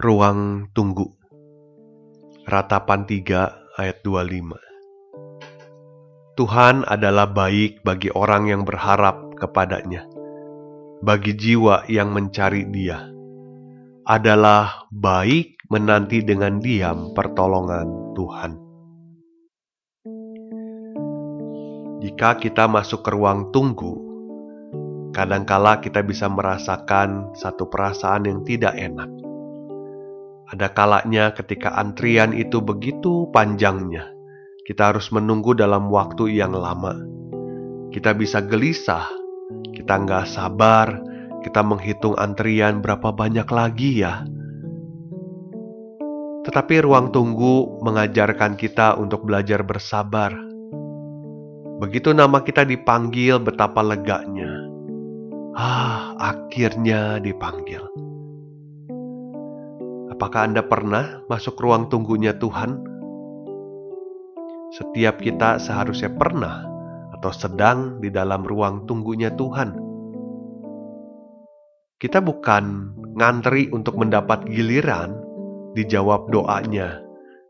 [0.00, 1.12] Ruang tunggu.
[2.48, 4.56] Ratapan 3 ayat 25
[6.40, 10.08] Tuhan adalah baik bagi orang yang berharap kepadanya
[11.04, 13.12] Bagi jiwa yang mencari dia.
[14.08, 18.52] Adalah baik menanti dengan diam pertolongan Tuhan.
[22.00, 24.00] Jika kita masuk ke ruang tunggu
[25.12, 29.28] Kadangkala kita bisa merasakan satu perasaan yang tidak enak
[30.50, 34.10] ada kalanya ketika antrian itu begitu panjangnya,
[34.66, 36.98] kita harus menunggu dalam waktu yang lama.
[37.94, 39.06] Kita bisa gelisah,
[39.70, 40.98] kita nggak sabar,
[41.46, 44.26] kita menghitung antrian berapa banyak lagi ya.
[46.42, 50.34] Tetapi ruang tunggu mengajarkan kita untuk belajar bersabar.
[51.78, 54.50] Begitu nama kita dipanggil, betapa leganya.
[55.54, 58.09] Ah, akhirnya dipanggil.
[60.20, 62.76] Apakah Anda pernah masuk ruang tunggunya Tuhan?
[64.68, 66.60] Setiap kita seharusnya pernah
[67.16, 69.72] atau sedang di dalam ruang tunggunya Tuhan.
[71.96, 72.64] Kita bukan
[73.16, 75.16] ngantri untuk mendapat giliran
[75.72, 77.00] dijawab doanya,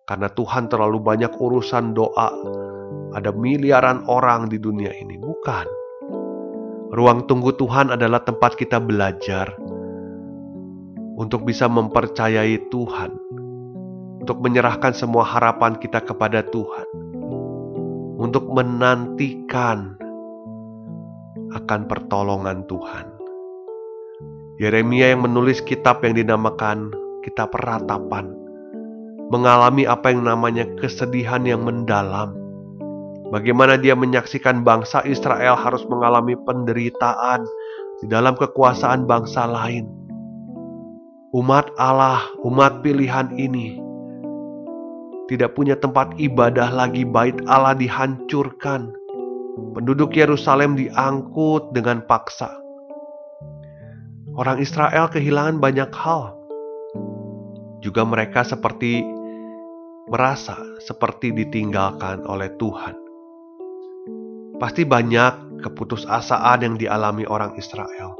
[0.07, 2.31] karena Tuhan terlalu banyak urusan doa.
[3.19, 5.67] Ada miliaran orang di dunia ini, bukan.
[6.95, 9.59] Ruang tunggu Tuhan adalah tempat kita belajar
[11.21, 13.13] untuk bisa mempercayai Tuhan,
[14.25, 16.89] untuk menyerahkan semua harapan kita kepada Tuhan,
[18.17, 20.01] untuk menantikan
[21.53, 23.05] akan pertolongan Tuhan.
[24.57, 26.89] Yeremia yang menulis kitab yang dinamakan
[27.21, 28.33] Kitab Ratapan
[29.29, 32.33] mengalami apa yang namanya kesedihan yang mendalam.
[33.29, 37.45] Bagaimana dia menyaksikan bangsa Israel harus mengalami penderitaan
[38.03, 40.00] di dalam kekuasaan bangsa lain
[41.31, 43.91] umat Allah, umat pilihan ini
[45.31, 48.91] tidak punya tempat ibadah lagi, bait Allah dihancurkan.
[49.79, 52.51] Penduduk Yerusalem diangkut dengan paksa.
[54.35, 56.35] Orang Israel kehilangan banyak hal.
[57.79, 59.07] Juga mereka seperti
[60.11, 62.99] merasa seperti ditinggalkan oleh Tuhan.
[64.59, 68.19] Pasti banyak keputusasaan yang dialami orang Israel.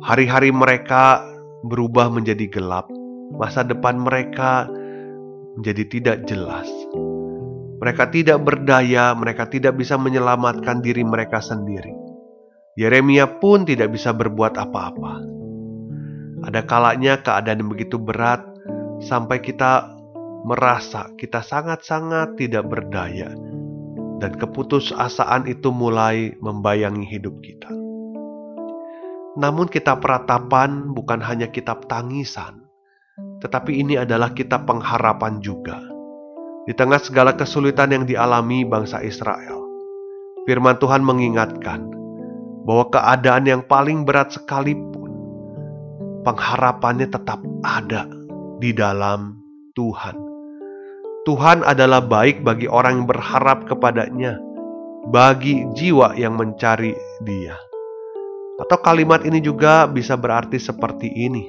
[0.00, 1.31] Hari-hari mereka
[1.62, 2.90] berubah menjadi gelap,
[3.38, 4.66] masa depan mereka
[5.58, 6.68] menjadi tidak jelas.
[7.82, 11.90] Mereka tidak berdaya, mereka tidak bisa menyelamatkan diri mereka sendiri.
[12.78, 15.14] Yeremia pun tidak bisa berbuat apa-apa.
[16.46, 18.42] Ada kalanya keadaan begitu berat
[19.02, 19.92] sampai kita
[20.42, 23.30] merasa kita sangat-sangat tidak berdaya
[24.18, 27.81] dan keputusasaan itu mulai membayangi hidup kita.
[29.32, 32.68] Namun kitab peratapan bukan hanya kitab tangisan,
[33.40, 35.80] tetapi ini adalah kitab pengharapan juga.
[36.68, 39.64] Di tengah segala kesulitan yang dialami bangsa Israel,
[40.44, 41.88] firman Tuhan mengingatkan
[42.68, 45.10] bahwa keadaan yang paling berat sekalipun,
[46.28, 48.04] pengharapannya tetap ada
[48.60, 49.40] di dalam
[49.72, 50.14] Tuhan.
[51.24, 54.36] Tuhan adalah baik bagi orang yang berharap kepadanya,
[55.08, 56.92] bagi jiwa yang mencari
[57.24, 57.71] Dia.
[58.60, 61.48] Atau kalimat ini juga bisa berarti seperti ini.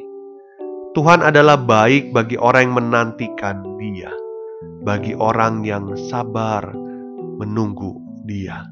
[0.96, 4.14] Tuhan adalah baik bagi orang yang menantikan Dia,
[4.86, 6.70] bagi orang yang sabar
[7.42, 8.64] menunggu Dia.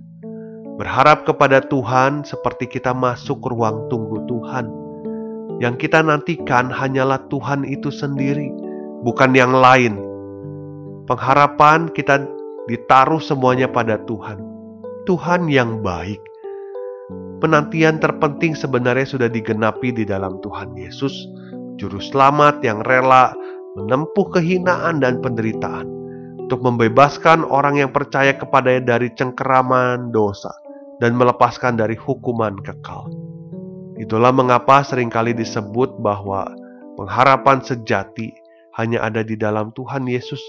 [0.80, 4.70] Berharap kepada Tuhan seperti kita masuk ruang tunggu Tuhan.
[5.60, 8.48] Yang kita nantikan hanyalah Tuhan itu sendiri,
[9.04, 10.00] bukan yang lain.
[11.10, 12.24] Pengharapan kita
[12.72, 14.40] ditaruh semuanya pada Tuhan.
[15.10, 16.22] Tuhan yang baik
[17.42, 21.26] Penantian terpenting sebenarnya sudah digenapi di dalam Tuhan Yesus,
[21.82, 23.34] Juru Selamat yang rela
[23.74, 25.90] menempuh kehinaan dan penderitaan
[26.46, 30.54] untuk membebaskan orang yang percaya kepadanya dari cengkeraman dosa
[31.02, 33.10] dan melepaskan dari hukuman kekal.
[33.98, 36.46] Itulah mengapa sering kali disebut bahwa
[36.94, 38.38] pengharapan sejati
[38.78, 40.42] hanya ada di dalam Tuhan Yesus.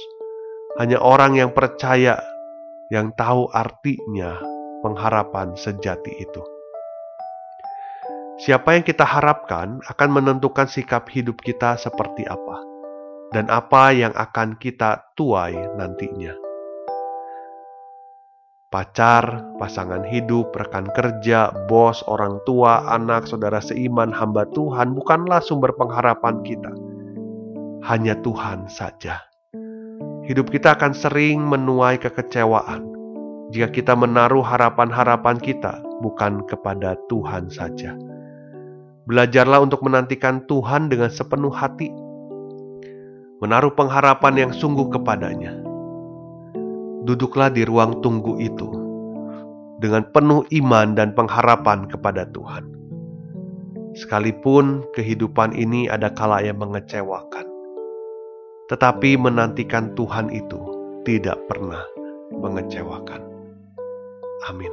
[0.77, 2.21] Hanya orang yang percaya
[2.93, 4.37] yang tahu artinya
[4.85, 6.43] pengharapan sejati itu.
[8.43, 12.59] Siapa yang kita harapkan akan menentukan sikap hidup kita seperti apa,
[13.31, 16.35] dan apa yang akan kita tuai nantinya.
[18.67, 25.71] Pacar, pasangan hidup, rekan kerja, bos, orang tua, anak, saudara seiman, hamba Tuhan bukanlah sumber
[25.79, 26.75] pengharapan kita.
[27.87, 29.23] Hanya Tuhan saja.
[30.27, 32.91] Hidup kita akan sering menuai kekecewaan
[33.55, 37.95] jika kita menaruh harapan-harapan kita bukan kepada Tuhan saja.
[39.03, 41.91] Belajarlah untuk menantikan Tuhan dengan sepenuh hati,
[43.43, 45.59] menaruh pengharapan yang sungguh kepadanya.
[47.03, 48.71] Duduklah di ruang tunggu itu
[49.83, 52.63] dengan penuh iman dan pengharapan kepada Tuhan.
[53.99, 57.45] Sekalipun kehidupan ini ada kala yang mengecewakan,
[58.71, 60.63] tetapi menantikan Tuhan itu
[61.03, 61.83] tidak pernah
[62.31, 63.21] mengecewakan.
[64.47, 64.73] Amin.